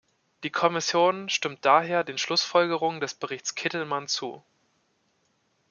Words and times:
Die 0.41 0.49
Kommission 0.49 1.29
stimmt 1.29 1.63
daher 1.63 2.03
den 2.03 2.17
Schlussfolgerungen 2.17 3.01
des 3.01 3.13
Berichts 3.13 3.53
Kittelmann 3.53 4.07
zu. 4.07 4.43